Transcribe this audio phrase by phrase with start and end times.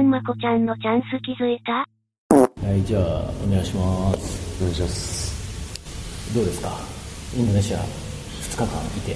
[0.00, 1.86] ゃんまこちゃんのチャンス気づいた？
[2.34, 3.02] はい、じゃあ、
[3.46, 4.62] お願いします。
[4.62, 6.34] お願いします。
[6.34, 6.78] どうですか？
[7.36, 7.82] インドネシア、2
[8.52, 8.68] 日間い
[9.02, 9.14] て。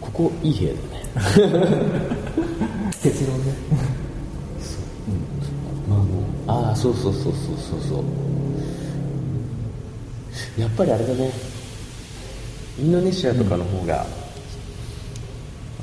[0.00, 0.86] ここいい部屋だね。
[3.00, 3.54] 結論ね。
[5.88, 8.04] まあもうああそうそうそうそうそうそう。
[10.60, 11.30] やっぱりあれだね。
[12.78, 14.04] インドネシアとかの方が、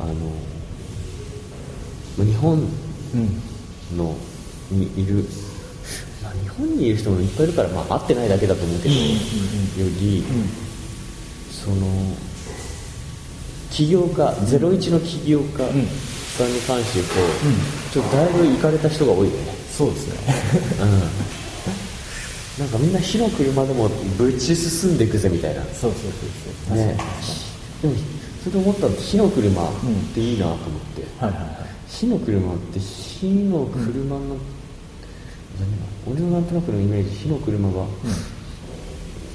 [0.01, 0.05] あ
[2.21, 2.59] の日本
[3.13, 3.97] うん。
[3.97, 4.15] の
[4.71, 5.25] にいる、
[6.23, 9.01] まあ、日本にいる人もいっぱいいるから、まあ、会ってないだけだと思うけど、よ
[9.99, 10.23] り、
[11.51, 11.87] その
[13.69, 15.57] 起業家01の起業家
[16.37, 17.13] さんに関して言うと、
[17.91, 20.15] ちょっとだいぶ行かれた人が多いよねそうですね。
[22.59, 26.01] なんかみんな火の車でもぶち進んでいくぜみたいなそうそうそう
[26.69, 26.77] そう。
[26.77, 26.97] ね
[27.81, 27.93] でも
[28.43, 29.71] それで思ったの火の車っ
[30.13, 31.55] ていいなと思って、はいはいはい。
[31.87, 34.19] 火の車って火の車の、
[35.59, 37.87] 何俺のなんとなくのイメージ火の車は、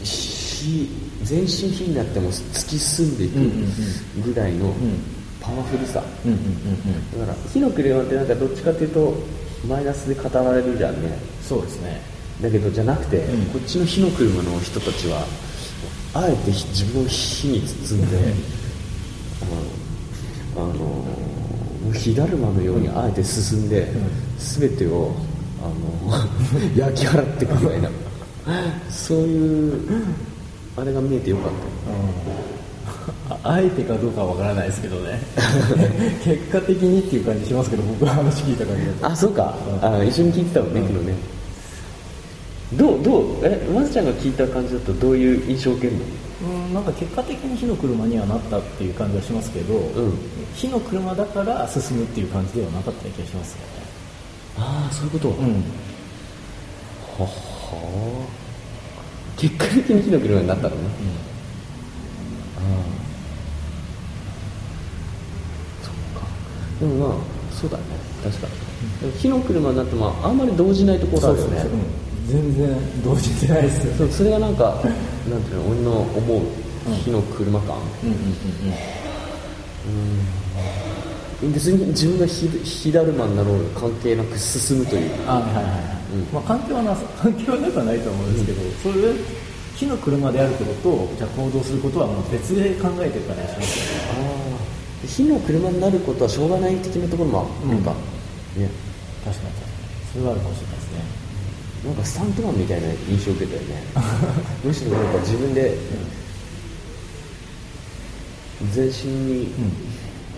[0.03, 0.89] 火
[1.23, 4.75] 全身火になっても突き進んでいくぐらいの
[5.41, 6.49] パワフルさ、うんうんうんう
[7.17, 7.21] ん。
[7.21, 9.15] だから火の車ってなんかどっちかっていうと
[9.69, 11.17] マイナスで語られるじゃんね。
[11.43, 12.01] そうですね。
[12.43, 13.47] だけどじゃなくて、ん。
[13.53, 15.25] こっちの火の車の人たちは
[16.15, 18.34] あえてひ自分を火に包んで、
[20.56, 23.86] あの火だるまのようにあえて進んで、
[24.38, 25.14] 全てを
[25.62, 26.19] あの
[26.77, 27.91] 焼き払っていくみたいな。
[28.91, 29.80] そういう
[30.77, 31.48] あれが見えてよかった。
[31.50, 31.56] よ
[33.28, 35.20] ああえてかどうかはわからないですけどね。
[36.25, 39.12] 結果的にっていう感じしますけど僕の話聞いた感じだと。
[39.12, 41.14] あそうか、あ一緒に聞いてたもんね、昨日ね。
[42.75, 45.98] どうどうえまずちゃんが聞いた感じだとどういう印象を受けるの？
[46.00, 46.25] うん
[46.77, 49.80] なんか結果的に火の車にはなったっていう感じはしますけど、ん。
[50.55, 53.64] 火の車だから進むっていう感じではなかった気がしますよね。
[54.59, 55.36] ああそういうこと、うん。
[57.19, 58.26] はは。
[59.38, 60.82] 結果的に火の車になったのね、
[62.59, 62.62] ああ。
[65.82, 66.26] そっか。
[66.78, 67.19] でもまあ
[67.54, 67.84] そうだね。
[68.22, 68.53] 確かに、
[69.00, 71.65] でも火の車になってもあんまり動じないところあるよね。
[72.26, 73.94] 全然動じてないですよ。
[73.94, 74.78] そうそれがなんか
[75.31, 76.41] なんていうの俺の思う
[76.94, 78.26] 火の車感、うんうんうん
[81.42, 85.10] 別に自分が火火だるまになろうが関係なく進むという。
[85.28, 85.72] あはいはいはい、
[86.32, 89.12] まあ関係はなさ 関係はなくはないと思うんですけど、それ
[89.76, 93.78] 火の車であることとじゃあ行動することはもう別で考えてる感じがします。
[93.78, 94.64] よねあ
[95.04, 97.78] あ火の車になることはしょうがない的なところもある。
[97.84, 97.92] か、
[98.56, 98.70] ね。
[99.22, 100.08] 確かに確かに。
[100.12, 101.26] それはあるかもしれないですね。
[101.84, 103.84] なんかスタントマンみたいな印象を受けたよね。
[104.64, 105.76] むしろなんか自分で
[108.72, 109.49] 全身に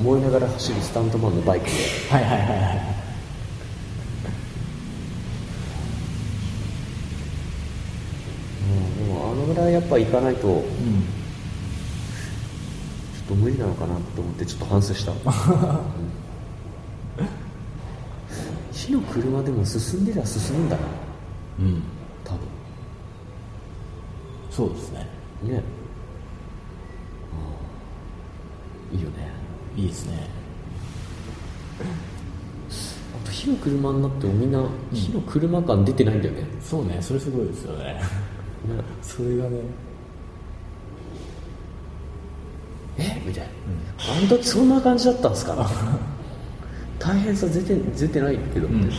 [0.03, 1.73] 燃えながら走るスタントマンのバイクで。
[2.11, 2.99] はいはいはいはい
[8.69, 11.19] うんでもあのぐらいやっぱ行かないとちょっうん
[13.29, 15.19] と無理なのかなと思ってちょっと反省した、うん。
[18.73, 20.83] 火の車でも進んでりゃ進むんだな。
[21.61, 21.83] うん。
[22.25, 22.41] 多分。
[24.51, 25.07] そうですね。
[25.43, 25.63] ね
[28.93, 29.31] うんいいよね
[29.79, 30.27] いいですね。
[31.81, 37.85] あと火の車になってもみんな火の車感出てないんだよね、そうねそれすごいですよね。
[37.95, 38.01] ね
[39.03, 39.61] それがね。
[42.99, 43.23] え？
[43.25, 43.51] みたいな、
[44.19, 45.71] あの時そんな感じだったんですか？
[46.99, 48.67] 大変さ出て出てないけど。
[48.67, 48.91] うん。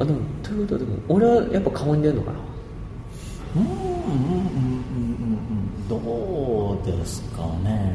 [0.00, 2.38] あでもということはでも俺はやっぱ顔に出るのかな？
[3.56, 5.88] うんうんうんうんうん。
[5.88, 7.87] どうですかね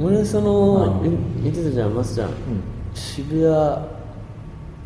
[0.00, 1.10] 俺その、はい。
[1.10, 2.30] 言言ってたじゃんマスちゃん、
[2.94, 3.86] 渋谷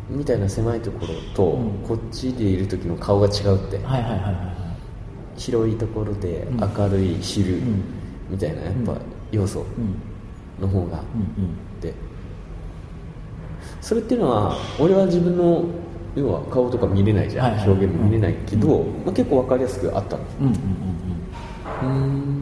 [0.09, 1.87] みたいな狭いところと、うん。
[1.87, 5.39] こっちでいる時の顔が違うって、はいはいはいはいはい。
[5.39, 6.59] 広いところでうん。
[6.59, 7.83] 明るい昼、ん。
[8.29, 8.95] みたいなやっぱ
[9.31, 10.61] 要素うん。
[10.61, 10.99] の方が。
[11.15, 11.79] うんうん。
[11.81, 11.93] で
[13.81, 15.63] それっていうのは俺は自分の
[16.15, 17.69] 要は顔とか見れないじゃん、はいはい。
[17.69, 20.23] 表現も見れないけど、まあ、結構分かりやすくあったの。
[20.41, 22.33] うんうんうんうん。
[22.33, 22.38] うん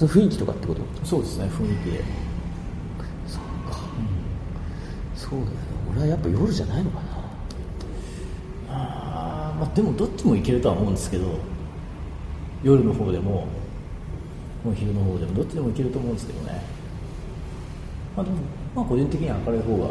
[0.00, 0.80] その雰囲気とかってこと？
[1.04, 2.02] そうですね雰囲気で。
[3.26, 3.78] そっか、
[5.14, 5.52] そうだよね。
[5.92, 7.02] 俺はやっぱ夜じゃないのかな。
[8.70, 11.38] あーまあでもどっちもいけるとは思うんですけど
[12.62, 13.46] 夜の方でも
[14.64, 16.62] もう昼の方でもどっちでもいけると思うんですけどね。
[18.16, 18.38] まあでも
[18.74, 19.90] まあ個人的には明るい方が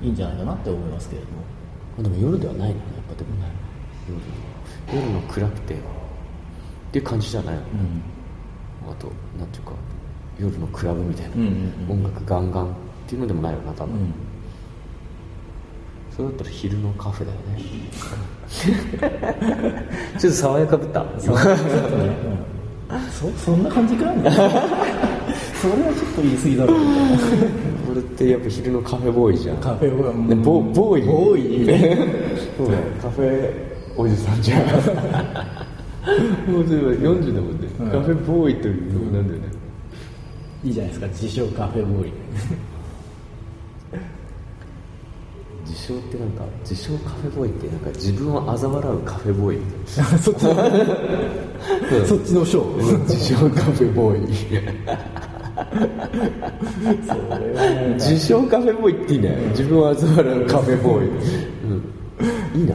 [0.00, 1.32] いいんじゃないかなって思いますけれども。
[1.98, 3.44] あでも夜ではないのねやっぱでもね。
[4.88, 4.98] 夜。
[5.02, 5.74] 夜の暗くて。
[5.74, 5.78] っ
[6.92, 8.02] ていう感じじゃないの、うん
[8.90, 9.72] あとなんていうか
[10.38, 11.34] 夜のクラブみたいな、
[11.88, 12.68] 音楽ガンガンっ
[13.06, 14.14] ていうのでもないよな多分、うん。
[16.10, 17.62] それだったら昼のカフェだよね。
[20.18, 21.04] ちょっと爽やかぶった。
[21.18, 22.16] そうちょっとね、
[22.90, 24.30] うん、そそんな感じかな？
[24.32, 26.76] それはちょっと言い過ぎだろう。
[27.92, 29.56] 俺ってやっぱ昼のカフェボーイじゃん。
[29.58, 30.28] カフェボーイ。
[30.28, 31.06] ねボボーイ。
[31.06, 31.66] ボーイ。
[31.66, 31.98] ね
[32.56, 32.80] そうだよ。
[33.00, 34.62] カフェおじさんじゃん
[36.48, 37.90] もうそれは40だもんね、うん。
[37.90, 39.48] カフェボーイというのなんだよね。
[40.64, 41.06] いいじゃないですか。
[41.08, 42.12] 自称カフェボーイ。
[45.66, 49.58] 自称ってなんか自称カフェボーイってなんか自分を嘲笑うカフェボーイ。
[49.58, 50.54] みたいなそっちの
[52.06, 52.98] そっちのショー。
[53.00, 54.20] 自称カフェボーイ。
[57.94, 59.36] 自称カフェボーイっていいね。
[59.50, 62.74] 自分を嘲笑うカフェボーイ、うん、いいな。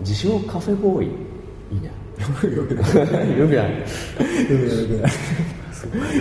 [0.00, 1.25] 自称カフェボーイ
[2.18, 2.26] よ
[2.66, 3.38] くない。
[3.38, 3.70] よくない。
[3.70, 5.12] よくない。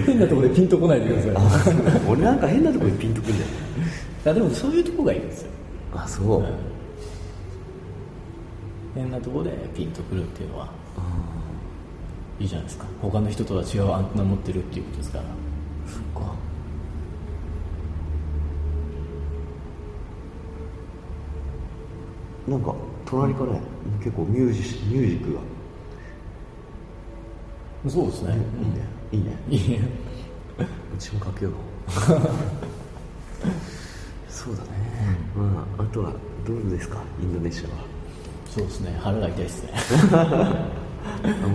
[0.06, 1.74] 変なところでピンとこないでください。
[2.08, 3.46] 俺なんか変なところにピンとくんだよ。
[4.26, 5.52] いやでもそういうとこがいいんですよ。
[5.94, 6.46] あそう、うん。
[8.94, 10.70] 変なところでピンとくるっていうのは
[12.40, 12.86] いいじゃないですか。
[13.02, 15.24] 他の人とは違うアンテナ持ってるっていうことですから。
[15.88, 16.36] そっか。
[22.48, 22.76] なんか
[23.06, 23.62] 隣からね
[24.00, 25.40] 結構ミュージシミュージックが
[27.90, 28.36] そうですね。
[29.12, 29.36] いいね。
[29.50, 29.66] いいね。
[29.66, 29.80] いいね。
[30.60, 31.54] うちもかけよう。
[34.30, 34.70] そうだね、
[35.36, 36.12] まああとは
[36.46, 36.98] どうですか？
[37.22, 37.76] インドネシアは。
[38.50, 38.98] そうですね。
[39.02, 39.72] 腹が痛いですね。
[40.14, 40.70] あ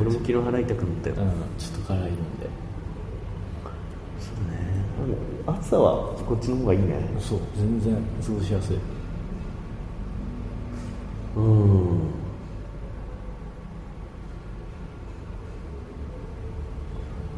[0.01, 1.31] 俺も昨日払いたくなったよ、うん。
[1.59, 2.15] ちょっと辛いので。
[4.21, 4.57] そうね。
[5.47, 7.09] 朝はこっちの方がいいね。
[7.19, 7.39] そう。
[7.57, 7.95] 全然
[8.27, 8.77] 過ごしやすい。
[11.37, 12.01] うん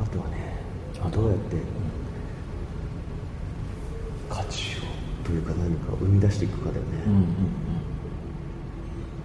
[0.03, 0.57] あとはね
[1.13, 1.57] どうやって
[4.31, 7.27] 価値をというか何かを生み出していくかだよね、うんうんうん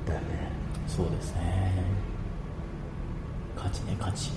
[0.05, 0.51] だよね
[0.87, 1.73] そうですね
[3.67, 4.31] 価値ね価値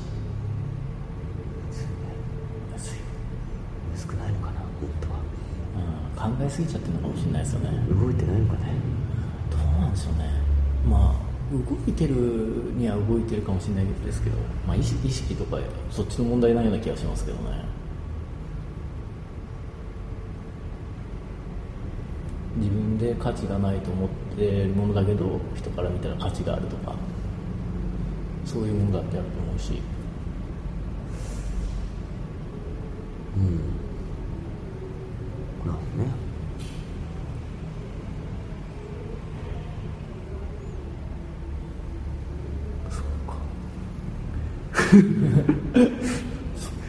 [2.73, 2.97] 安い、
[3.97, 5.21] 少ないのかな本当は。
[6.27, 7.71] うん、考えすぎちゃってるのかもしれないですよね。
[7.89, 8.73] 動いてないのかね。
[9.51, 10.31] どうなんでしょうね。
[10.89, 12.15] まあ動いてる
[12.75, 14.37] には動いてるかもしれないですけど、
[14.67, 15.59] まあ、意識意識とか
[15.91, 17.65] そっちの問題ないような気がしますけどね。
[22.57, 26.95] 自分で価値がないと思っているものだけど人から見たら価値があるとか
[28.53, 29.81] そういうものだってあると思うし。
[35.65, 36.11] なるほどね。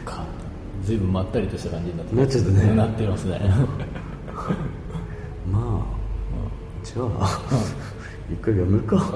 [0.04, 0.26] か。
[0.82, 2.74] 随分まったりとした感じになってなっちゃったね。
[2.74, 3.38] なってますね。
[5.48, 5.62] まあ、
[6.82, 7.40] じゃあ、
[8.32, 8.96] 一回やめるか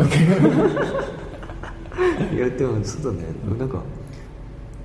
[2.37, 3.25] いやでもそうだね
[3.59, 3.83] なんか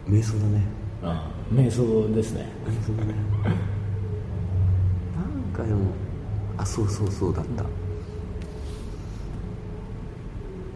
[0.07, 0.63] 瞑想だね。
[1.03, 2.48] ああ瞑想ですね。
[2.65, 3.13] 瞑想だね。
[5.15, 5.92] なんかでも
[6.57, 7.65] あそうそうそうだった、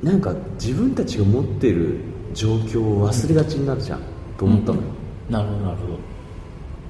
[0.01, 1.99] なんか自分たちが持ってる
[2.33, 4.01] 状況を忘れがちになるじゃん、
[4.37, 4.83] と思ったのよ、
[5.29, 5.93] なるほどなるほど。
[5.95, 5.97] っ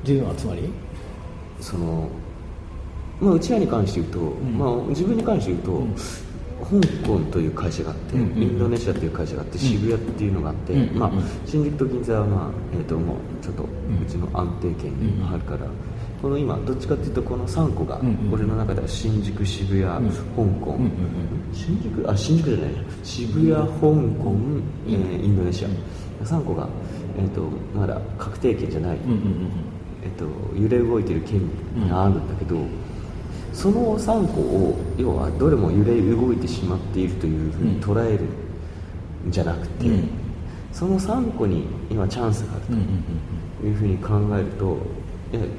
[0.03, 0.69] ていうのはつまり？
[1.61, 2.09] その
[3.21, 4.57] まあうちらに関して言うと、ん。
[4.57, 5.83] まあ自分に関して言うと、
[6.63, 11.11] 香港という会社があって、インドネシアという会社があって渋谷っていうのがあって、まあ、
[11.45, 13.67] 新宿と銀座は、まあえー、ともうちょっとう
[14.07, 15.67] ちの安定圏にあるから、
[16.21, 17.99] この今どっちかっていうとこの3個が、
[18.31, 19.95] 俺の中では新宿渋谷、香
[20.61, 20.77] 港、
[21.53, 22.09] 新宿？
[22.09, 22.71] あ新宿じゃない
[23.03, 23.63] 渋谷香
[24.23, 24.35] 港、
[24.87, 25.69] えーインドネシア。
[26.23, 26.67] 3個が、
[27.17, 27.41] えー、と
[27.75, 28.97] まだ確定圏じゃない、
[30.03, 30.25] えっと、
[30.57, 31.41] 揺れ動いてる県
[31.89, 32.55] があるんだけど、
[33.55, 38.25] その3個を要はどれも揺れ動いてしまっているというふうに捉える
[39.27, 40.09] んじゃなくて、うん。
[40.73, 42.65] その3個に今チャンスがある
[43.61, 44.77] というふうに考えると、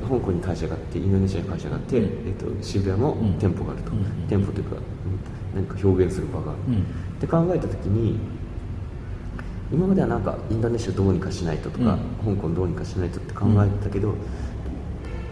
[0.08, 2.28] 香港に会社があってインドネシアに会社があって、うん。
[2.28, 3.32] えっと、渋谷もうん。
[3.38, 4.04] 店舗があると、うん。
[4.28, 6.82] 店舗というかうん何か表現する場がある、うん。
[6.82, 6.82] っ
[7.18, 8.18] て考えた時に
[9.72, 14.14] 今まではなんかインドネシアどうにかしないととか、香港どうにかしないとって考えてたけど、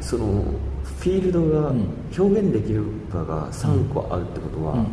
[0.00, 0.44] その
[0.84, 1.86] フィールドがうん。
[2.16, 4.86] 表現できる場が3個あるってことは、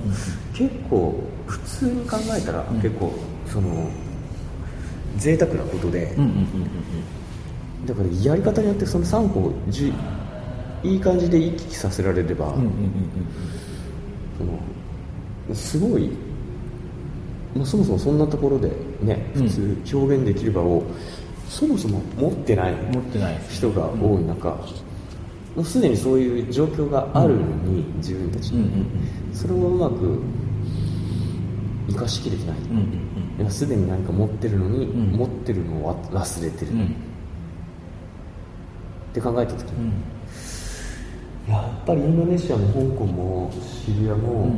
[0.53, 2.81] 結構普通に考えたらうん。
[2.81, 3.13] 結構
[3.45, 3.89] その
[5.17, 6.15] 贅沢なことで、
[7.85, 9.93] だからやり方によってその3個をじ
[10.83, 12.55] いい感じで行き来させられれば、
[14.37, 14.43] そ
[15.53, 16.09] のすごい、
[17.55, 18.71] まあ、そもそもそんなところで
[19.01, 19.47] ねうん。
[19.47, 20.83] 普通表現できる場を
[21.47, 22.75] そもそも持ってない
[23.49, 24.57] 人が多い中、
[25.55, 29.35] もうすでにそういう状況があるのに、自分たちに、うんうんうん。
[29.35, 30.21] それをうまく
[31.89, 32.79] 生かしきれてない、うんう
[33.47, 35.11] んすでに何か持ってるのに、うん。
[35.11, 36.79] 持ってるのを忘れてる、うん。
[36.79, 36.85] うん
[39.11, 39.91] って考えた時に、
[41.47, 41.53] うん。
[41.53, 43.51] やっぱりインドネシアも香港も
[43.85, 44.51] シリアも、うん。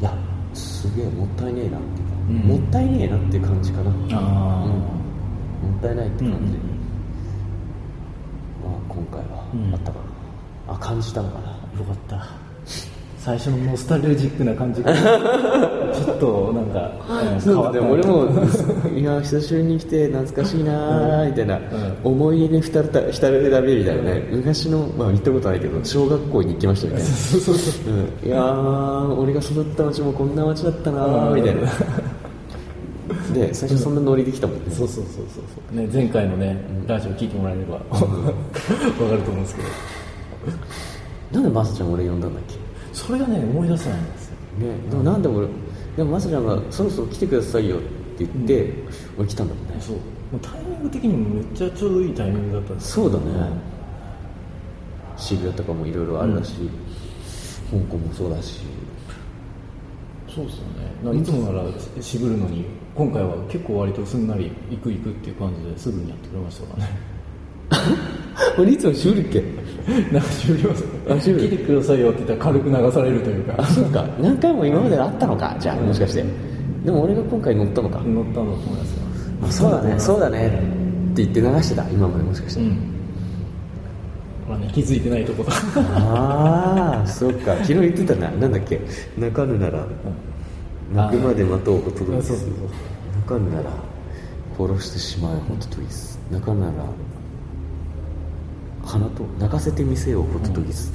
[0.00, 0.16] いや
[0.54, 2.36] すげえもったいねえなっていうか、うん。
[2.36, 4.66] もったいねえなっていう感じかな、も
[5.78, 6.52] ったいないってうん感じ、
[8.94, 9.72] 今回うん。
[9.72, 9.98] はあったか
[10.68, 11.48] な、あ感じたのかな。
[11.78, 12.26] よかった。
[13.18, 14.82] 最初のノスタルジックな感じ。
[14.82, 14.92] が
[15.94, 18.26] ちょっとなんか、うん変わった俺も
[18.96, 21.60] いや久しぶりに来て懐かしいなーみたいな、
[22.02, 27.08] 思い出に浸るた浸るだめみたいなね、昔のまあ行ったことないけど小学校に行きましたみたいな。
[27.92, 31.60] うん、いやー俺が育った町もこんな町だったなーみたいな
[33.32, 34.70] で最初そんなノリできたもんね。
[34.70, 38.04] そうそうそうそうそう、ね、前回のね、ラジオ聞いてもらえればわかると
[39.04, 39.68] 思うんですけど。
[41.32, 42.54] なんでマサちゃん俺呼んだんだっけ？
[42.92, 44.36] それがね思い出せないんですよ。
[44.58, 45.46] ね、でもなんで俺
[45.96, 47.86] でもマサちゃんがそろそろ来てくださいよって
[48.18, 48.72] 言って、
[49.16, 49.74] 俺来たんだもんね。
[49.80, 49.96] そう。
[50.40, 53.24] タイミング的にもめっちゃちょうどいいタイミングだったんですそうだね。
[55.16, 56.54] 渋谷とかもいろいろあるだし、
[57.70, 58.60] 香港もそうだし
[60.34, 60.64] そうですよ
[61.12, 61.14] ね。
[61.14, 61.64] ないつもなら
[62.00, 66.90] 渋るのに今回は結構割とすんなり行く行くっていう感じですぐにやってくれましたからね。
[68.58, 69.42] 俺いつも渋るっけ？
[70.12, 73.54] なんか渋りますあ渋る来てくださいよって言ったら軽く流されるというか。
[73.58, 74.04] あそうか。
[74.20, 75.56] 何回も今まであったのか？
[75.58, 76.24] じゃあもしかして。
[76.84, 79.02] でも俺が今回乗ったのか、乗ったんだと思いますよ。
[79.42, 79.94] あそうだね。
[79.98, 80.46] そうだね。
[81.12, 81.84] って言って流してた？
[81.90, 82.76] 今までもしかして、うん
[84.52, 85.52] ほらね気づいてないとこだ。
[85.76, 87.56] ああそうか。
[87.56, 88.30] 昨日言ってたな。
[88.30, 88.80] なんだっけ？
[89.16, 89.86] 泣かぬなら。
[90.94, 92.58] 泣くまで待とうホトトギスそうそうそう。
[93.16, 93.70] 泣かぬなら。
[94.58, 96.72] 殺してしまえホトトギス泣かぬなら。
[98.84, 100.92] 花と泣かせてみせようホトトギス、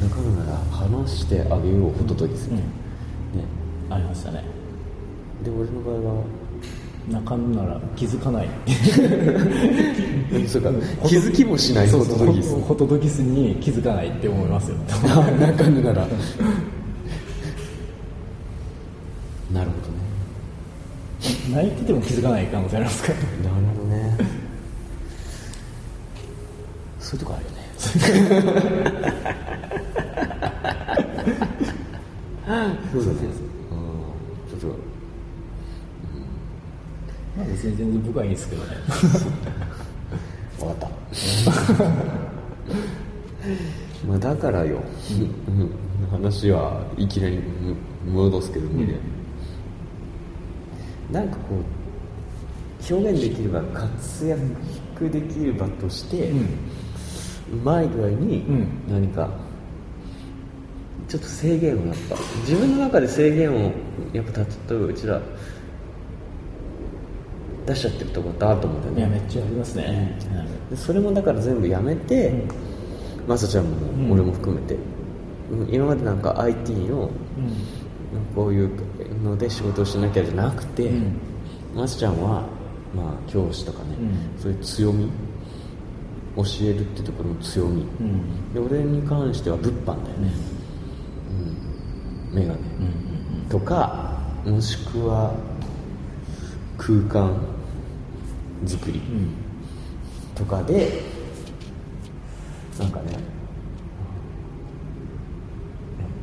[0.00, 0.58] 泣かぬなら。
[0.70, 2.56] 話してあげようホトトギス、うん。
[2.56, 2.62] ね。
[3.88, 4.44] ありましたね。
[5.44, 6.24] で俺の場合は
[7.08, 8.48] 泣かんなら気づかない。
[10.48, 10.70] そうか。
[11.06, 11.90] 気づきもしない。
[11.90, 14.76] ホトトギスホトトギスに気づかないって思いますよ。
[15.38, 16.06] 泣かぬなら。
[19.52, 19.96] なるほどね。
[21.50, 23.18] 泣いてても気づかない可能性ありますから。
[23.50, 24.18] なるほどね。
[26.98, 27.56] そういうとこあるよね。
[32.92, 33.18] そうだね
[33.72, 34.78] うんちょっと
[37.36, 38.76] まあ別に全然僕はいいですけどね。
[40.60, 40.88] 分かった。
[44.06, 44.82] まあだからよ、
[45.48, 45.70] うん。
[46.10, 47.40] 話はいきなり
[48.06, 48.98] む戻すけどね、
[51.10, 56.34] なんかこう表現できれば活躍できる場として、う
[57.64, 58.66] まい具合にうん。
[58.88, 59.30] 何か
[61.08, 63.72] ちょっと制限をやっぱ自分の中で制限を
[64.12, 65.20] やっぱ例えばうちら
[67.66, 69.00] 出しちゃってるところってあると思うんだよね。
[69.00, 70.18] いやめっちゃありますね、
[70.70, 72.44] でそれもだから全部やめて、
[73.26, 74.12] まさちゃんもうん。
[74.12, 74.76] 俺も含めて、
[75.50, 75.74] うん。
[75.74, 77.10] 今までなんか IT の
[78.34, 78.70] こういう
[79.22, 81.18] ので仕事をしなきゃじゃなくて、うん。
[81.74, 82.44] まさちゃんは、
[82.94, 84.40] まあ、教師とかね、うん。
[84.40, 85.10] そういう強み
[86.36, 88.54] 教えるってところの強み、うん。
[88.54, 90.30] で俺に関しては物販だよね、
[92.30, 93.48] うん、メガネ、うん。
[93.48, 95.34] とかもしくは
[96.78, 97.34] 空間
[98.64, 99.34] 作り、うん。
[100.34, 101.02] とかで
[102.78, 103.12] なんかね。
[103.12, 103.20] やっ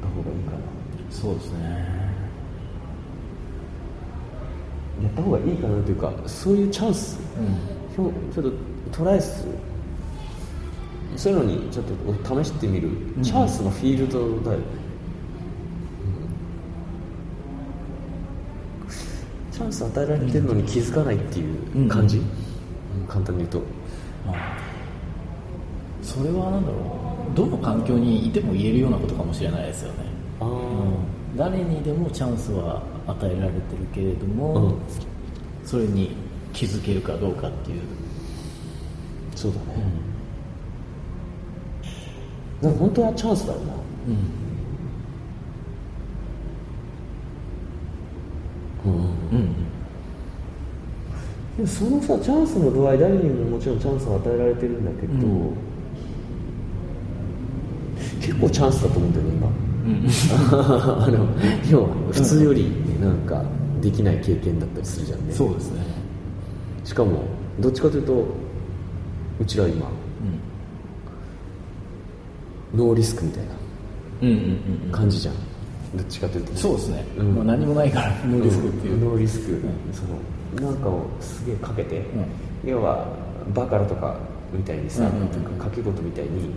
[0.01, 0.57] た方がいいかな。
[1.09, 1.59] そうですね。
[5.03, 7.19] やった方がいいかなというかそういうチャンス。
[7.37, 7.57] うん。
[8.33, 8.51] ちょっと
[8.91, 9.51] トライする。
[11.15, 13.23] そういうのにちょっと試してみる、ん。
[13.23, 14.65] チャンスのフィールドだよね、
[16.05, 16.09] う
[18.89, 22.23] んチャンス与えられてるのに気づかないっていう感じ、うん。
[22.23, 23.59] うん簡単に言うと。
[24.25, 24.57] まあ
[26.01, 26.77] それは何だろ
[27.33, 27.35] う。
[27.35, 29.99] どの環境にいても言えるようなことかもしれないですよね。
[30.41, 31.37] うん。
[31.37, 34.75] 誰にでもチャンスは与えられてるけれども、うん。
[35.65, 36.11] それに
[36.53, 37.81] 気づけるかどうかっていう、
[39.35, 39.83] そうだね、
[42.61, 43.73] でも本当はチャンスだよな
[48.85, 49.01] うんうん。
[49.01, 49.22] うん
[51.57, 55.17] でもそのさチャンスの度合い誰にももちろんチャンスを与えられてるんだけど、う
[55.51, 55.57] ん。
[58.19, 59.47] 結構チャンスだと思うんだよね今。
[59.47, 60.07] うん。
[61.03, 61.27] あの
[61.69, 63.43] 要は普通よりなんか
[63.81, 65.81] できない経験だったりするじゃんね、そうですね。
[66.83, 67.23] しかも
[67.59, 68.25] どっちかというと
[69.39, 69.87] うちら今
[72.75, 73.49] ノーリスクみたいな
[74.21, 74.41] うんうんうん
[74.85, 74.91] うん。
[74.91, 75.35] 感じじゃん。
[75.95, 76.57] どっちかというとね。
[76.57, 77.35] そうですね、うん。
[77.35, 79.45] まあ、何もないからノーリスクっていう、ノーリスク、
[79.91, 80.09] その
[80.61, 82.05] なんかをすげえかけて、
[82.63, 83.07] 要は
[83.53, 84.15] バカラとか
[84.51, 85.19] みたいにさ、うんうんうん。
[85.21, 86.49] なんか掛け事みたいに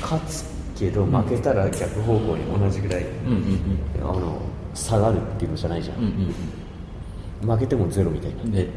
[0.00, 0.44] 勝つ
[0.78, 4.40] けど負けたら逆方向に同じぐらい、うんうんあの
[4.74, 6.34] 下がるっていうのじゃないじゃん、うんうん
[7.48, 8.70] 負けてもゼロみたいな、うんでうん。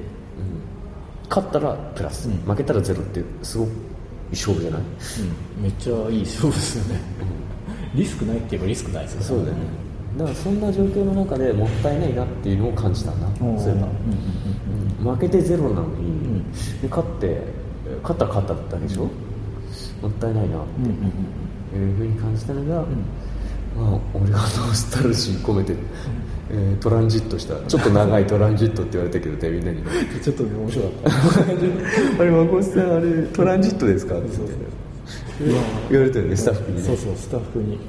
[1.29, 2.35] 勝ったらプラス、うん。
[2.39, 3.75] 負けたらゼロってすごくいい
[4.31, 4.81] 勝負じゃない、
[5.57, 5.63] うん。
[5.63, 7.01] めっちゃいい勝負ですよね、
[7.95, 9.61] リスクないって言えばリスクないですよそうだよね。
[10.17, 13.59] だからそんな状況の中でもったいないなっていうのを感じたんだ、うん。
[13.59, 14.66] そういえば、うんうん
[15.03, 16.43] 負けてゼロなのに、ん。
[16.81, 17.41] で勝って
[18.03, 19.03] 勝ったら勝っただけでしょ、
[20.01, 20.57] もったいないな。
[20.57, 20.59] っ
[21.71, 22.85] ていうふうに感じたのが、ま
[23.95, 25.73] あ、俺がノスタルジー込めて、
[26.49, 27.55] えートランジットした。
[27.67, 29.77] ちょっと長いトランジットって言われたけどねみんなに。
[29.79, 29.85] う ん
[30.21, 30.91] ちょっとね面白かっ
[32.17, 32.17] た。
[32.23, 34.17] あれ孫さんあれトランジットですか？
[34.17, 34.29] って
[35.91, 36.83] 言われたよねスタッフにね。
[36.83, 37.75] そうそうスタッフに。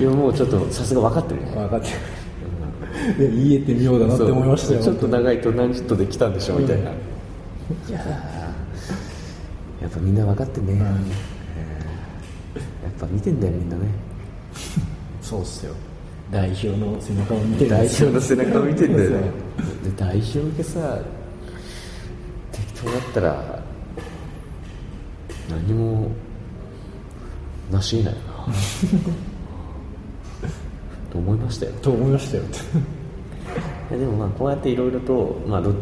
[0.00, 1.50] いやもうちょっとさすが分かってるね。
[1.54, 1.92] 分かってる
[3.18, 4.82] 言えてみようだなって思いましたよ。
[4.82, 6.94] ちょっと長いトランジットで来たんでしょみたいな、い
[7.90, 9.82] やー。
[9.82, 10.72] やっぱみんな分かってんね、
[11.56, 12.58] えー。
[12.58, 13.82] やっぱ見てんだよみんなね。
[15.22, 15.74] そうっすよ。
[16.30, 19.30] 代表の背中を見てるん代表の背中を見てんだよね。
[19.84, 20.98] で代表がさ
[22.50, 23.62] 適当だったら
[25.48, 26.10] 何も
[27.70, 28.46] なし得ないよな。
[31.12, 31.72] と思いましたよ。
[31.82, 32.42] と思いましたよ
[33.90, 35.74] でもまあこうやっていろいろと、まあ、ど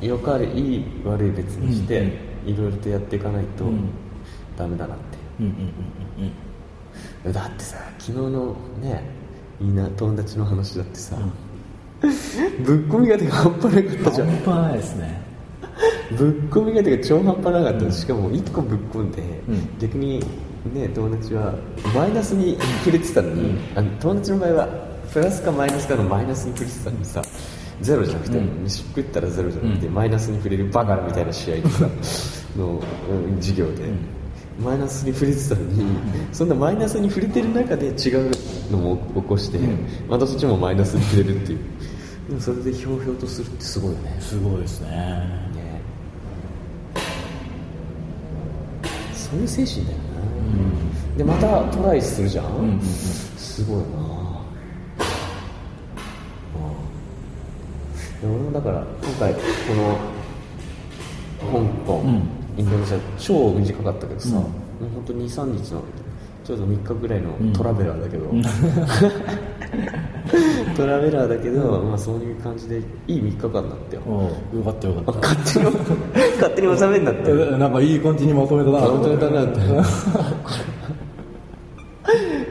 [0.00, 2.12] よくあるいい悪い別にして
[2.44, 3.88] いろいろとやっていかないとうん。
[4.56, 5.04] ダメだなって、
[5.40, 5.52] うんうん
[6.24, 9.02] うんだってさ昨日のね
[9.58, 11.16] みんな友達の話だってさ、
[12.64, 14.28] ぶっ込みがてが半端なかったじゃん。
[14.28, 15.22] 半端ないですね。
[16.18, 19.78] ぶっ込みがてが超半端なかった、しかも1個ぶっ込んで、うん。
[19.78, 20.18] 逆に
[20.74, 21.54] ね友達は
[21.94, 24.68] マイナスに触れてたのに、あの友達の場合は
[25.12, 27.22] プラスかマイナスかのマイナスに触れてたのにさ。
[27.80, 28.64] ゼロじゃなくて、うん。
[28.64, 29.94] 飯食ったらゼロじゃなくて、うん。
[29.94, 31.90] マイナスに触れるバカラみたいな試合とか
[32.56, 33.90] の、うん授業で、
[34.58, 35.84] マイナスに触れてたのに、
[36.32, 38.30] そんなマイナスに触れてる中で違う
[38.70, 39.86] のも起こして、うん。
[40.08, 41.58] またそっちもマイナスに触れるっていう。
[42.28, 44.16] でもそれでひょうひょうとするってすごいよね。
[44.20, 44.88] すごいですね。
[44.88, 45.80] ね。
[49.12, 52.80] そういう精神だよな、でまたトライするじゃん、うんうんうん。
[52.82, 54.22] すごいなうん
[57.94, 59.40] で俺もだから今回こ
[59.74, 59.98] の
[61.40, 61.46] 香
[61.86, 62.22] 港、うん。
[62.56, 64.34] インドネシア超短かったけどさ、うん。
[64.34, 64.44] もう
[64.94, 65.82] 本当23日の
[66.44, 68.26] ちょうど3日ぐらいのトラベラーだけど、
[70.76, 74.02] トラベラーだけど、まあ、そういう感じでいい3日間だったよ。
[74.54, 75.66] よかったよかっ勝手に
[76.36, 77.32] 勝手に収めんなって。
[77.32, 79.60] なんかいい感じにまとめたな本当だなって。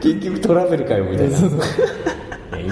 [0.00, 1.38] 結局トラベルかよみたいな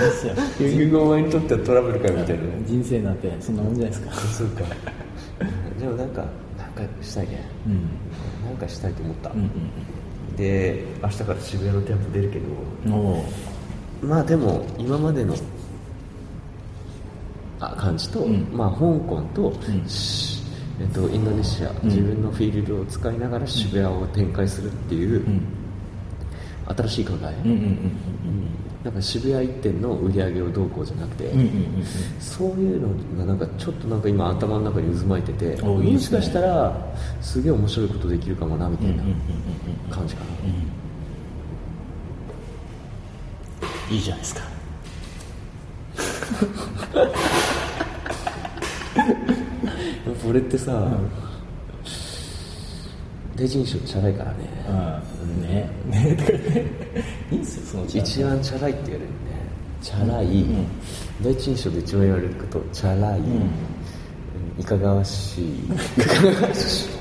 [0.00, 0.34] ですよ。
[0.58, 4.12] 結局お前にとってはトラベルかよみたいな人生なんてそんなもんじゃないですか。
[4.12, 4.62] そうか。
[5.80, 6.24] でもなんか
[6.58, 8.46] なんかしたいねうん。
[8.46, 9.50] なんかしたいと思った、うん
[10.36, 12.44] で明日から渋谷の店舗出るけど。
[14.02, 15.34] まあでも今までの
[17.60, 18.48] あ感じと、うん。
[18.52, 19.88] まあ香港と、ん。
[19.88, 20.40] し
[20.80, 21.74] えっと、インドネシア、ん。
[21.84, 25.42] 自分のフィールドを使いながら渋谷を展開するっていう、うん。
[26.74, 27.56] 新しい考え、うんうん。
[27.56, 27.90] うん
[28.84, 31.84] なんか渋谷一店の売り上げをどうこうじゃなくて、うんうんうん
[32.18, 32.88] そういうの
[33.18, 35.68] がなんかちょっとなんか今頭の中に渦巻いててね。
[35.68, 36.74] もしかしたら
[37.20, 39.16] すげえ面白いことできるかもなみたいなうんうんうん
[39.90, 40.30] 感じかな、
[43.90, 44.40] いいじゃないですか。
[50.22, 50.88] これってさ、
[53.36, 54.38] 第一印象チャラいからね、
[55.22, 55.70] うんね。
[55.86, 56.16] ね。
[56.16, 56.66] とか言って
[57.30, 59.10] いいんすよその一番チャラいって言われるね。
[59.82, 60.44] チャラい、
[61.22, 63.50] 第一印象で一番言われることチャラい、うん。
[64.58, 65.44] いかがわしい。
[65.64, 67.00] いかがわしい。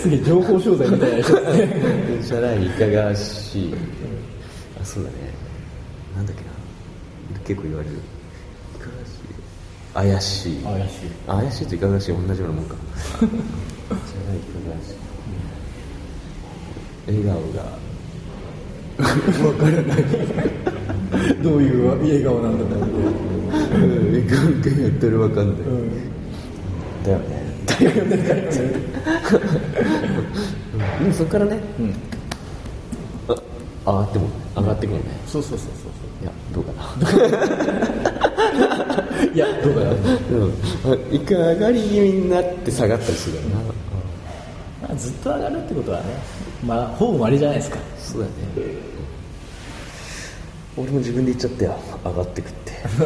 [0.00, 1.40] すげえ情報商材みたいな人。
[1.40, 3.74] ですねチャラいいかがわしい、
[4.80, 5.16] あそうだね。
[6.16, 6.50] なんだっけな。
[7.46, 7.96] 結構言われる。
[7.96, 10.18] いかがわしい。
[10.18, 10.62] 怪しい。
[10.64, 12.74] 怪しい怪しいといかがわしい同じようなもんか。
[13.08, 15.12] チャラいいかがわしい。
[17.06, 17.81] 笑顔が
[18.98, 19.04] わ
[19.54, 20.04] からない。
[21.42, 23.76] どういう笑顔なんだろうって。
[23.76, 23.78] う
[24.10, 24.12] ん。
[24.14, 25.48] 笑顔がやったらわかん。
[25.48, 25.90] ない、うん。
[27.04, 28.50] だよねだよねだよね
[31.00, 31.94] でもそこからね、うん。
[33.84, 35.90] あ上がっても上がってくるね、そうそうそうそう
[36.22, 36.80] いやどうかな
[39.34, 39.96] いやどうだよ
[40.84, 43.56] うん、一回上がり気味になって下がったりするからな、
[44.82, 46.04] まあずっと上がるってことはね
[46.64, 47.78] まあほぼ割りじゃないですか。
[47.98, 48.32] そうだね。
[50.76, 51.76] 俺も自分で言っちゃったよ。
[52.04, 52.72] 上がってくって。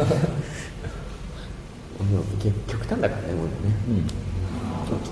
[1.99, 4.05] 俺も極極端だからね俺ね、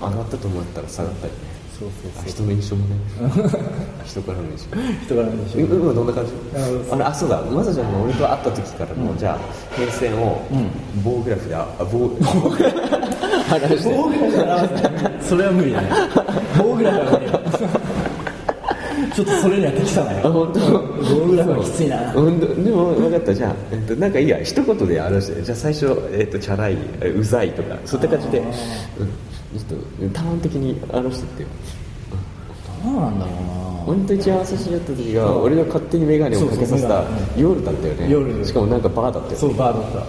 [0.00, 1.38] がったと思ったら下がったりね。
[1.78, 2.96] そうそうあ人の印象もね。
[4.06, 4.76] 人からの印象。
[5.04, 5.60] 人からの印象。
[5.60, 6.32] 今どんな感じ？
[6.56, 7.42] ああれあそうだ。
[7.42, 9.38] まさちゃんが俺と会った時からの、じゃあ
[9.76, 10.40] 変遷を
[11.04, 11.84] 棒グラフであ棒。
[12.08, 12.08] 棒
[12.48, 14.68] グラフ棒グラフ
[15.28, 15.90] それは無理だね。
[16.56, 17.40] 棒グラフは無理だ
[19.16, 20.60] ちょっとそれには適さないあ本当？
[20.60, 22.12] 棒グラフはきついな。
[22.12, 22.54] 本当？
[22.54, 23.34] でも分かった。
[23.34, 25.42] じゃあ、えっと、なんかいいや一言で表して。
[25.42, 27.78] じゃあ最初、えっと、チャラいえうざいとか。
[27.86, 31.48] そういった感じで、うん、ちょっと端的に表してってよ。
[32.84, 33.40] どうなんだろうな。
[33.86, 37.04] 本当一番最初にやった時が俺が勝手に眼鏡をかけさせた
[37.38, 38.10] 夜だったよね。
[38.10, 38.44] 夜。
[38.44, 39.38] しかもなんかバーだったよ。
[39.38, 40.04] そうバーだった、で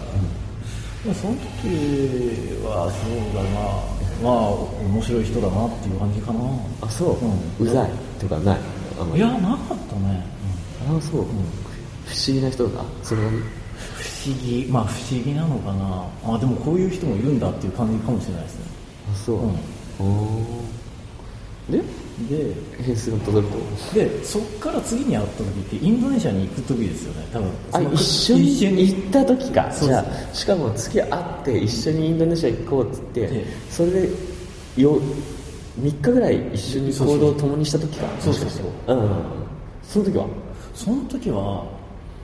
[1.07, 3.97] もその時はそうだな。
[4.21, 6.39] まあ面白い人だなっていう感じかな。
[6.81, 8.59] あそう、ううざいとかない
[8.99, 10.25] あんまりいやなかったね、
[10.89, 11.27] あそう、不思
[12.27, 12.83] 議な人だ。
[13.03, 13.37] それはね
[13.97, 14.65] 不思議。
[14.69, 16.35] まあ不思議なのかな。
[16.35, 18.65] あでもこういう人もいるんだっていう感じかもしれないですね。
[19.13, 19.49] あそう、うん。
[19.99, 21.71] おー。
[21.71, 21.83] で？
[22.27, 23.57] で変数がたどると。
[23.93, 27.27] でそっから次に会った時ってインドネシアに行く時ですよね。
[27.31, 27.51] 多分。
[27.73, 28.37] あ一緒
[28.71, 29.71] に行った時か。
[29.71, 29.89] そうそう。
[29.89, 34.09] じゃあしかも次会って一緒にインドネシア行こうっつって、ええそれで
[34.77, 34.99] よ
[35.79, 38.07] 3日ぐらい一緒に行動を共にした時か。
[38.19, 38.95] そうそうそう。
[38.95, 39.09] うん。
[39.83, 40.27] その時は？
[40.73, 41.65] その時は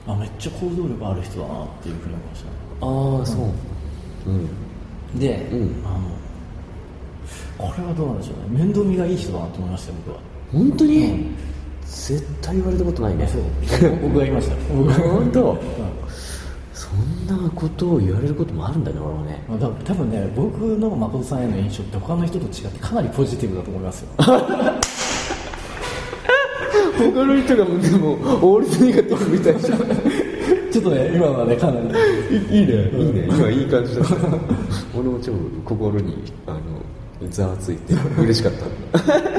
[0.06, 2.52] あめっちゃ行動力ある人だなっていうふうに思いましたね。
[2.80, 4.30] ああそう。
[4.30, 5.18] うん。
[5.18, 5.82] で、うん。
[5.86, 8.64] あのこれはどうなんでしょうね。
[8.64, 10.20] 面倒見がいい人だなと思いましたよ僕は。
[10.52, 11.36] 本当に、うん。
[11.86, 13.28] 絶対言われたことないね。
[13.28, 13.42] そう。
[14.02, 14.56] 僕が言いました。
[14.74, 14.94] 僕が。
[14.94, 15.52] 本当？
[15.52, 15.58] うん。
[15.58, 15.62] そ
[16.94, 19.42] んなことを言われることもあるんだね俺はね。
[19.48, 24.08] まあだ多分ね僕の誠さんへの印象って他の人と違ってかなりポジティブだと思いますよ。
[24.16, 24.34] 他
[27.24, 29.78] の人がでもオールドネガティブみたいじゃん
[30.70, 31.86] ちょっとね今のはねかなり。
[32.36, 33.26] いいねいいね。
[33.28, 34.14] 今いい感じだった。
[34.96, 35.32] 俺も超
[35.64, 38.66] 心にあのざわついて嬉しかった。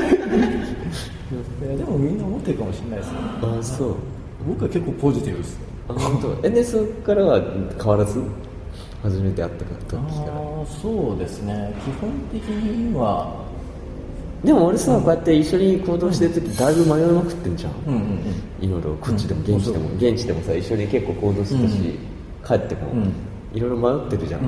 [1.66, 3.14] いやでもみんな思ってるかもしれないですよ。
[3.60, 3.96] あそう。
[4.48, 5.60] 僕は結構ポジティブです。
[5.60, 7.42] あ本当えでそこからは
[7.78, 8.22] 変わらず
[9.04, 10.66] 初めて会った時から。
[10.82, 11.74] そうですね。
[11.84, 13.46] 基本的には
[14.44, 18.66] でも俺さこうやって一緒に行動してる時だいぶ迷いまくってんじゃん、うんうんうん。
[18.66, 22.00] いろいろこっちでもうん現地でも、現地でもさ一緒に結構行動してたし、
[22.46, 23.14] 帰っても、うん。
[23.54, 24.48] いろいろ迷ってるじゃん、う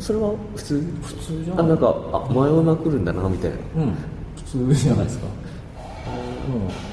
[0.00, 0.02] ん。
[0.02, 0.80] それは普通？
[1.02, 3.56] 普通じゃないあなんかあ迷いまくるんだなみたいな。
[3.82, 3.94] うん。
[4.36, 5.26] 普通じゃないですか。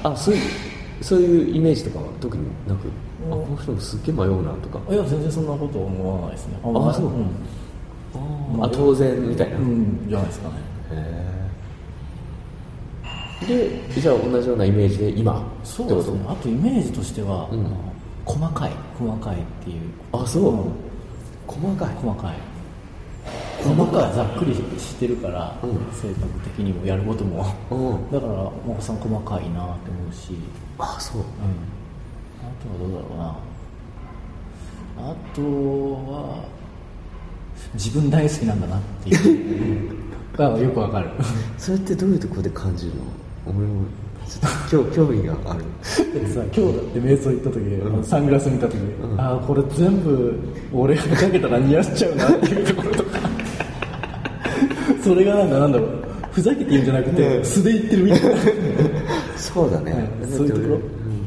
[0.04, 0.42] あそういう
[1.02, 2.88] そういうイメージとかは特になく、
[3.30, 4.80] この人もすっげえ迷うなとか？
[4.88, 6.58] うんいや全然そんなこと思わないですね。
[6.64, 7.06] ああそう。
[7.08, 7.10] う
[8.58, 8.64] ん。
[8.64, 10.56] あ当然みたいな、へうんじゃないですかね。
[10.92, 11.44] え
[13.48, 15.44] でじゃあ同じようなイメージで今？
[15.64, 16.20] そうですね。
[16.28, 17.66] あとイメージとしては、うん。
[18.26, 19.80] 細かい細かいっていう。
[20.14, 20.44] あそう。
[20.54, 20.72] うん。
[21.48, 21.96] 細かい。
[21.96, 22.36] 細かい
[23.64, 25.70] 細かいざっくりしてるから、うん。
[25.94, 27.46] 性格的にもやることも。
[27.72, 28.12] うん。
[28.12, 30.38] だからお子さん細かいなって思うし、うん、
[30.78, 31.22] あそう。
[31.22, 31.24] あ
[32.62, 33.36] とはどうだろうな。
[35.10, 36.46] あとは
[37.74, 40.04] 自分大好きなんだなっていう。
[40.38, 41.10] がよくわかる。
[41.58, 43.02] それってどういうところで感じるの？
[43.46, 43.84] 俺も
[44.28, 45.64] ちょっと興興味がある。
[45.84, 48.78] さ今日だって瞑想行った時、サングラス見た時、
[49.18, 50.40] ああこれ全部
[50.74, 53.03] 俺がかけたら似合っちゃうなっていうところとか
[55.04, 55.90] それがなんかなんだろう
[56.32, 58.30] ふざけて言うんじゃなくて、素で言ってるみたいな。
[59.38, 60.76] そうだね、そういうところ？
[60.76, 61.26] 俺うん。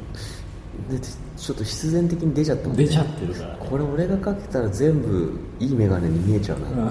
[0.91, 2.85] だってちょっと必然的に出ちゃったもんね。
[2.85, 3.57] 出ちゃってるから。
[3.57, 6.91] これ俺がかけたら全部いい眼鏡に見えちゃうな、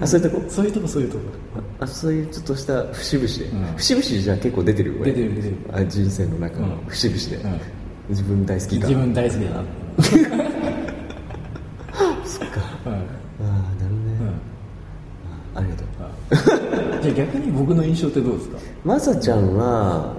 [0.00, 0.44] あそういうとこ？
[0.48, 1.22] そういうとこそういうとこ。
[1.80, 3.76] あそういうちょっとした節々で、うん。
[3.76, 5.56] 節々じゃあ結構出てる出てる出てる。
[5.72, 6.72] あ人生の中のうん。
[6.88, 7.60] 節々で、うん。
[8.08, 8.88] 自分大好きだ。
[8.88, 9.62] 自分大好きだな
[12.24, 14.28] そっかうんああなるほどね、うん
[15.54, 15.86] あありがとう
[17.02, 18.58] じゃあ逆に僕の印象ってどうですか？
[18.84, 20.14] まさちゃんは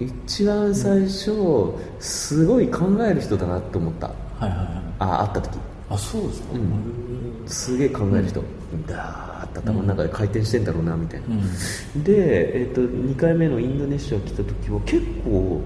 [0.00, 4.08] 一番最初すごい考える人だなと思った。
[4.08, 4.66] はいはいはい。
[4.98, 5.58] あ会った時。
[5.88, 6.48] あそうですか？
[6.54, 7.48] うん。
[7.48, 8.42] すげえ考える人、
[8.88, 12.02] だーって頭の中で回転してんだろうなみたいな、うん。
[12.02, 15.62] で、えー、と2回目のインドネシア来た時は結構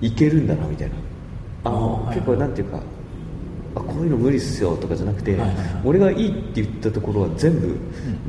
[0.00, 0.94] いけるんだなみたいな。
[1.64, 2.14] あのあーはい。
[2.16, 2.80] 結構なんていうか
[3.74, 5.66] あこういうの無理っすよとかじゃなくて、はいはいはい。
[5.84, 7.76] 俺がいいって言ったところは全部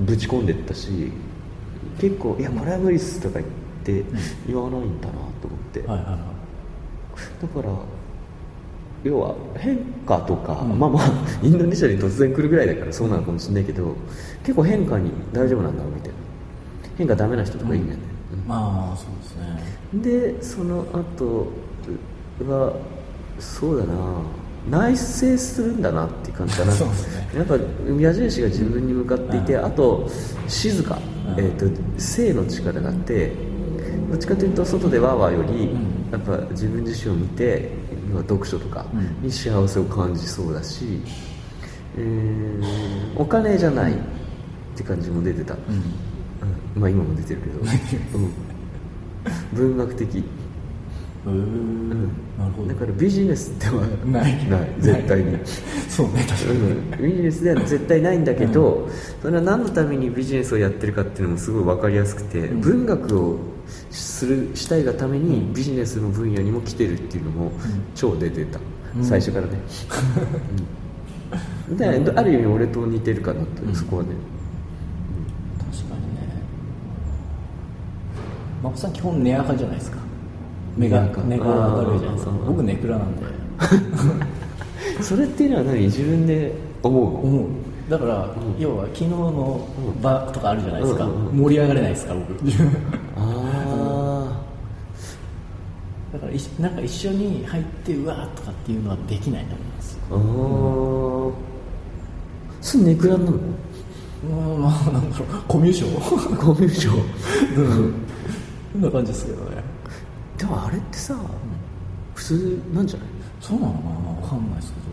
[0.05, 1.11] ぶち込んでったし、
[1.99, 3.45] 結構「いやこれは無理っす」とか言っ
[3.83, 4.03] て
[4.47, 6.17] 言わないんだなと思って、はいはいはい。
[7.41, 7.73] だから
[9.03, 9.77] 要は変
[10.07, 10.79] 化とか、うん。
[10.79, 11.11] まあまあ
[11.43, 13.95] インドネシアに突然来るぐらいだからそうなのかもしれないけど
[14.43, 16.15] 結構変化に大丈夫なんだろうみたいな。
[16.97, 18.05] 変化ダメな人とかいるんだよね、
[18.47, 20.33] まあそうですね。
[20.35, 21.47] でその後
[22.47, 22.73] は
[23.39, 23.93] そうだな
[24.69, 26.71] 内省するんだなっていう感じかな。
[26.71, 27.29] そうですね。
[27.35, 27.55] やっぱ
[27.99, 30.09] 矢印が自分に向かっていて、あと
[30.47, 30.97] 静か、
[31.27, 31.39] うん。
[31.39, 33.31] えー、と性の力があって
[34.09, 36.09] どっちかというと外でワーワーより、ん。
[36.11, 37.71] やっぱ自分自身を見て
[38.15, 39.21] 読書とかうん。
[39.21, 41.01] に幸せを感じそうだし、
[41.97, 42.63] うーん
[43.17, 43.97] お金じゃないっ
[44.75, 45.61] て感じも出てた、うん。
[46.75, 46.81] うん。
[46.81, 47.59] まあ今も出てるけど、
[48.15, 50.23] うん、文学的
[51.25, 51.31] うー。
[51.31, 52.07] ん。
[52.37, 52.69] なるほど。
[52.69, 54.49] だからビジネスではない。
[54.49, 54.69] ない。
[54.79, 55.37] 絶対に、
[55.89, 58.89] そうね確かに、うん、ビジネスでは絶対ないんだけど、
[59.21, 62.61] それは何のためにビジネスをやってるかっていうのもすごい分かりやすくて、うん。
[62.61, 63.37] 文学を
[63.89, 67.51] するしたいがためにビジネスの分野にも来てるっていうのも
[67.95, 68.59] 超出てた、
[68.97, 69.03] うん。
[69.03, 69.51] 最初からね、
[71.69, 73.75] うん、である意味俺と似てるかなと、うん。
[73.75, 74.09] そこはね。
[75.59, 76.43] 確かにね。
[78.61, 80.02] マコさん基本ネア派じゃないですか
[80.77, 81.45] 目がネアか目が
[81.85, 83.23] 明るいじゃないですか僕ネクラなんで。
[85.01, 85.81] それっていうのは何？
[85.83, 87.09] 自分で思うの？
[87.19, 87.47] 思う。
[87.89, 88.27] だから、ん。
[88.59, 89.67] 要は昨日の
[90.01, 91.37] 場とかあるじゃないですか、うんうんうん。
[91.37, 92.33] 盛り上がれないですか僕。
[93.17, 94.39] あ
[96.13, 99.97] だからなんか一緒に入ってうわーとかっていうのはできないと思います。
[100.11, 101.31] あああ
[102.61, 103.31] それネクラなの？
[103.31, 105.27] うんまあなんだろう。
[105.47, 106.37] コミュ障？
[106.37, 107.01] コミュ障？
[107.57, 107.93] うん。
[108.73, 109.63] そんな感じですけどね
[110.43, 111.15] でもあれってさ、
[112.15, 113.07] 普通なんじゃない？
[113.39, 114.21] そうなのかな？
[114.21, 114.83] わかんないですけど。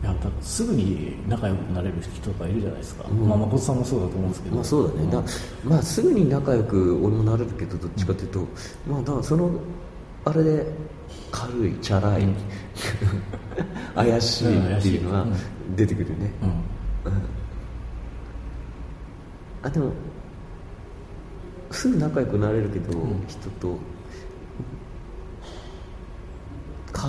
[0.00, 3.28] いやだすぐに仲良くなれる人とかいるじゃないですか、うん。
[3.28, 4.54] まあ誠さんもそうだと思うんですけど。
[4.54, 5.10] まあそうだね、ん。
[5.10, 5.22] だ
[5.64, 8.46] まあすぐに仲良く俺もなれるけどどっちかというと、
[8.88, 9.50] まあだからその
[10.24, 10.66] あれで
[11.32, 12.34] 軽いチャラい、うん。
[13.94, 16.48] 怪しいっていうのはうん出てくるよね、うん。
[16.48, 17.18] うん。
[19.64, 19.92] あでも
[21.72, 23.24] すぐ仲良くなれるけど、ん。
[23.26, 23.76] 人と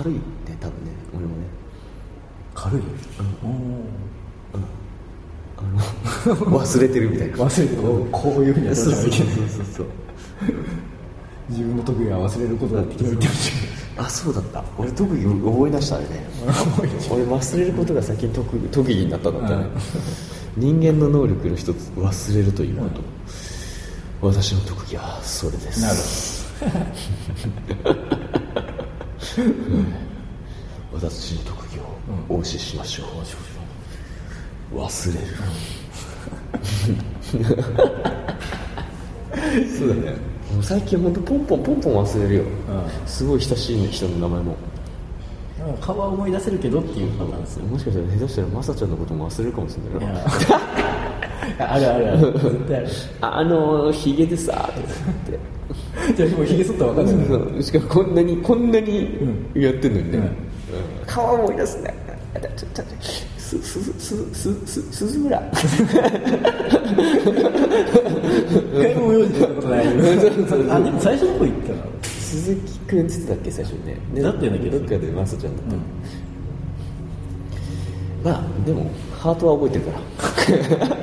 [0.00, 0.20] 軽いね
[0.60, 1.44] 多分ね俺もね。
[2.54, 2.82] 軽い、
[3.18, 3.22] あ
[5.62, 7.36] の忘れてるみたいな。
[7.36, 7.76] 忘れて
[8.10, 9.86] こういうふうにやってそうそうそうそうそう。
[11.50, 13.52] 自分の特技は忘れることだって言ってまし
[13.96, 14.64] あそうだった。
[14.78, 16.26] 俺特技覚え出したあれね
[17.10, 19.66] 俺忘れることが先に特特技になったんだったね、
[20.56, 26.40] 人間の能力の一つ忘れるということ、私の特技はそれです。
[26.64, 26.72] な
[27.92, 28.29] る
[30.92, 31.84] 私の特技を
[32.28, 33.04] お教えしましょ
[34.72, 35.26] う、忘れる。
[39.78, 40.30] そうだね。
[40.62, 42.46] 最近本当ポンポンポンポン忘れるよ、う
[43.08, 44.56] すごい親しい人の名前も
[45.80, 47.64] 顔は思い出せるけどっていうパターンですよ。
[47.66, 50.16] もしかしたら下手したらまさちゃんのことも忘れるかもしれない
[51.58, 52.32] あるあるある。
[52.32, 52.88] 絶対ある。
[53.20, 54.74] あのヒゲでさーっ
[55.26, 55.32] て。
[55.32, 55.60] って
[56.14, 59.18] じゃあもうヒゲ剃ったら分かんないしかもこんなにこんなに
[59.54, 60.30] やってんのにね、
[61.06, 61.94] 顔は思い出すね。
[63.36, 65.58] すすすすすすすすす鈴村一
[68.80, 69.90] 回も用意したことないあ
[70.80, 71.99] でも最初の方行ったす
[73.34, 73.96] っけ最初にね。
[74.12, 75.80] ねだったような気がするどっかでマサちゃんだった、うん、
[78.24, 80.00] まあでもハートは覚えてるから。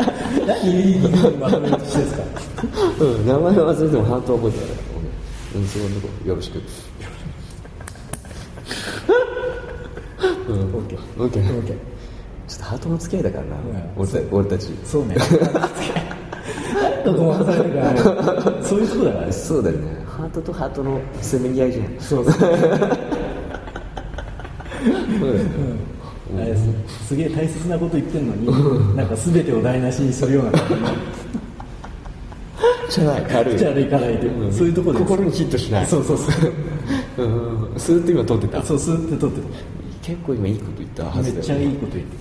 [0.48, 2.24] 何まとめうとしてですか、
[3.00, 4.80] うん、名前は忘れてもハートは覚えてるから。
[5.56, 6.62] うんそこのとこよろしく。
[10.50, 11.00] うん、オッケー。
[11.22, 11.58] オッケー。
[11.58, 11.76] オッケー。
[12.48, 14.68] ちょっとハートの付き合いだからな、うん、俺た俺たち。
[14.86, 15.16] そうね。
[18.64, 20.07] そういうとこだから、そうだよね。
[20.28, 22.00] ートとハートのせめぎ合いじゃん。
[22.00, 22.34] そうそう。
[22.34, 22.58] そう
[26.56, 27.08] す。
[27.08, 30.52] すげえ大切なこと言ってんのになんか全てを台無しにするような。
[30.52, 30.70] 感
[32.90, 33.54] じゃない軽い。
[33.54, 34.54] じじゃあいかないで、ん。
[34.54, 35.10] そういうところです。
[35.10, 35.86] 心にヒットしない。
[35.88, 36.32] そうそうそ
[37.18, 37.24] う。
[37.24, 37.80] うん。
[37.80, 39.42] スーッと今通ってたそうスーって撮って
[40.02, 42.16] 結構今いいこと言ったはためずだよっちゃいいこと言って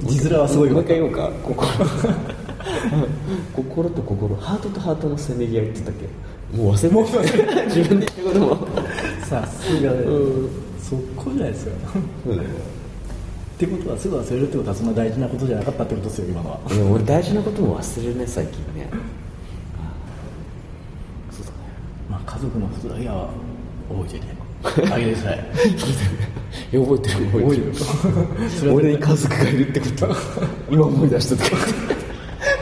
[0.00, 0.06] うん。
[0.06, 1.30] た字面はすごいもうよ一回言おうか。
[1.42, 1.68] 心。
[3.54, 4.36] 心と心。
[4.36, 6.08] ハートとハートのせめぎ合いって言ったっけ？
[6.54, 8.68] もう忘れも自分で言ったことも
[9.26, 11.72] さすがでうんそこじゃないですか
[12.24, 18.88] そうだよってことはすぐ忘れるってことはそんな大事なことじゃなかったってことですよ今のはいや俺大事なことも忘れるね最近ね
[21.30, 21.56] そうだね
[22.10, 23.30] まあ家族のことだけは
[23.88, 24.36] 覚えてね
[24.92, 27.56] あげてくださいいや覚えてる覚え
[28.60, 30.16] てる俺に家族がいるってこと
[30.70, 32.03] 今思い出したってこと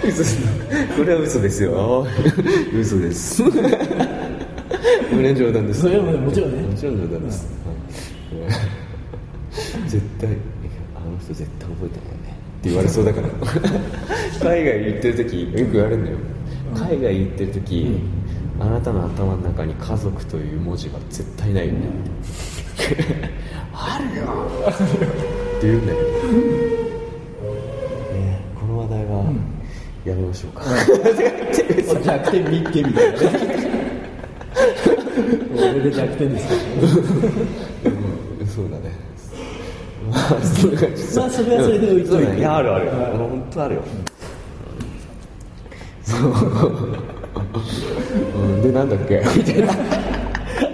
[0.04, 0.36] 嘘。
[0.96, 2.06] これは嘘ですよ。
[2.74, 3.42] 嘘です。
[3.44, 3.50] こ
[5.18, 5.82] れは冗談です。
[5.82, 6.62] それはもちろんね。
[6.62, 7.72] もちろん冗談です、は
[9.86, 9.88] い。
[9.88, 10.28] 絶対
[10.96, 12.36] あの人絶対覚えてないよね。
[12.60, 13.28] って言われそうだから。
[14.40, 16.18] 海外行ってる時よく言われるんだよ、
[16.74, 18.00] 海外行ってる時、
[18.58, 21.80] あなたの頭の中に家族という文字は絶対ないよね、
[23.72, 24.24] あるよ。
[24.68, 26.71] って言うんだけ
[30.04, 30.62] やめましょうか、
[32.04, 33.82] 逆転日系みたいなね。
[35.54, 36.48] 俺で逆転です
[37.84, 38.90] うんそうだね。
[40.10, 42.32] まあそれはそれで置いといて。
[42.32, 42.90] ねいやあるある。
[42.90, 43.82] 本当あるよ。
[46.02, 46.32] そう、
[48.36, 49.22] うん、でなんだっけ？
[49.36, 49.72] みたいな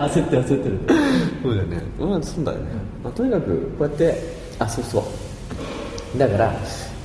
[0.06, 0.78] 焦って焦ってる。
[1.42, 1.82] そうだよね。
[2.00, 2.64] まあそうだよね、
[3.04, 4.22] まあ、とにかくこうやって
[4.58, 5.04] あそうそ
[6.16, 6.18] う。
[6.18, 6.54] だから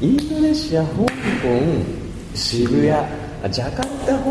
[0.02, 1.06] インドネシア香港
[2.36, 2.90] 渋谷。
[3.44, 4.24] あジャカルタ香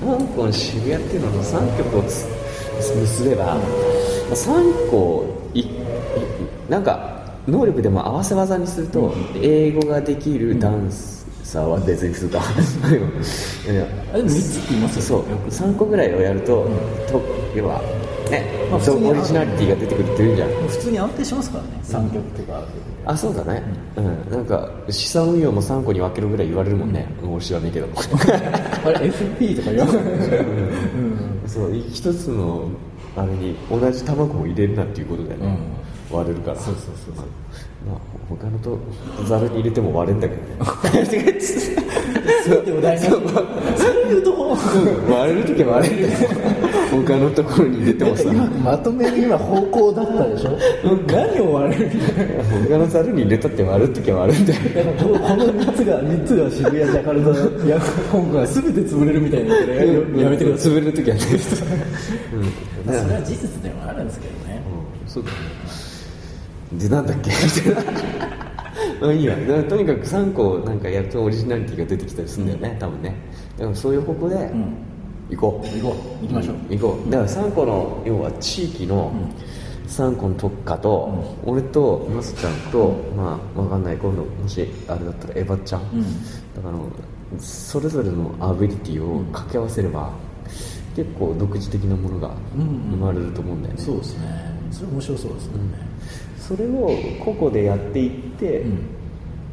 [0.00, 2.26] 香港渋谷っていうのの3曲をつ
[2.80, 3.58] 結べば、まあ、
[4.30, 5.68] 3個いい
[6.68, 9.12] なんか能力でも合わせ技にすると、
[9.42, 10.88] 英語ができるダン
[11.42, 12.38] サーは別にするか
[13.68, 15.18] いやあでも3つって言いますそう。
[15.22, 16.68] よよく3個ぐらいをやると,、
[17.10, 17.20] と
[17.56, 17.82] 要は
[18.32, 20.48] ね、そうまあ普通にオリジナリティが出てくるって言うんじゃん。
[20.68, 21.70] 普通に安定しますからね。
[21.84, 22.62] 3曲とか
[23.04, 23.60] あそうだね、
[23.96, 27.88] うん、なんか資産運用も3個に分けるぐらい言われるもんね、俺知らねえけど。
[28.84, 31.48] あれ FP とか言わない？
[31.48, 32.68] そう一つの
[33.16, 35.58] あれに同じ卵を入れるなっていうことだよね、
[36.12, 36.56] 割れるから。
[36.58, 37.26] そうそうそうそう。
[37.88, 38.78] まあ他のと
[39.26, 41.04] ざるに入れても割れんだけどね。
[42.46, 42.64] そう。
[42.64, 43.46] でも大丈夫そう
[44.54, 46.02] 割れる時は割れる。
[46.02, 46.08] よ
[46.92, 50.58] 他のところに入れてもさ今まとめに今方向だったでしょ？
[51.06, 51.94] 何を割れる？
[51.94, 54.60] みたいな他のざるに入れたって割る時は割るんだよ。
[54.98, 57.30] このこの3つが3つが渋谷ジャカルタ
[57.66, 60.72] や香港が全て潰れるみたいなややめてください。
[60.72, 61.22] 潰れる時はね
[62.84, 64.62] まあそれは事実ではあるんですけどね。
[65.02, 65.08] うん。
[65.08, 65.36] そうだね
[66.72, 67.30] でなんだっけ？
[69.00, 69.34] まあいいや。
[69.64, 73.14] とにかく3個なんかやるとオリジナリティが出てきたりするんだよね、多分ね
[73.58, 74.92] だからそういう方向でん。
[75.30, 76.22] 行こう、行こう。
[76.22, 76.56] 行きましょう。
[76.76, 77.10] 行こう。
[77.10, 79.12] だから3個の要は地域の
[79.86, 83.96] 3個の特化と、俺とマスちゃんと、まあわかんない。
[83.96, 85.82] 今度もしあれだったらエヴァちゃん、
[86.54, 86.74] だから
[87.38, 90.10] それぞれのアビリティを掛け合わせれば、
[90.94, 94.52] 結構独自的なものが生まれると思うんだよね、そうですね。
[94.70, 95.70] それ面白そうですもん。
[95.72, 95.78] ね
[96.38, 96.90] それを
[97.24, 98.78] 個々でやっていって、ん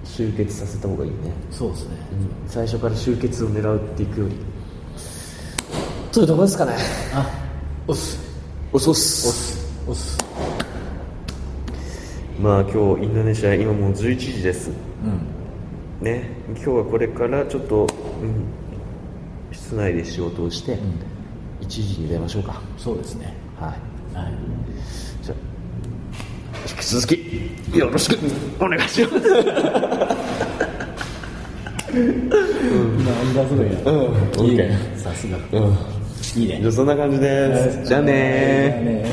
[0.04, 1.18] 集結させた方がいいね、
[1.52, 1.96] そうですね。
[2.48, 4.36] 最初から集結を狙っていくより。
[6.12, 6.74] そういうとこですかね。
[7.14, 7.30] あ
[7.88, 8.20] おっす。
[8.74, 9.74] おそっおっす。
[9.88, 10.18] おっす。
[12.42, 14.72] まあ今日インドネシア今もう11時です。
[16.02, 16.06] うん。
[16.06, 16.30] ね。
[16.50, 17.88] 今日はこれからちょっと、
[18.22, 18.46] うん、
[19.52, 20.78] 室内で仕事をして、
[21.62, 22.62] 1時に出ましょうか。
[22.78, 23.34] そうですね。
[23.60, 24.16] はい。
[24.16, 24.34] はい
[26.68, 28.18] 引き続きよろしく
[28.60, 29.30] お願いします。
[29.30, 29.36] な
[32.00, 33.34] ん。
[33.34, 34.46] だそれやうん。
[34.46, 35.38] いいねさすが。
[35.52, 35.78] うん。
[36.42, 36.60] いいね。
[36.62, 37.86] じゃあそんな感じです。
[37.86, 39.06] じゃあね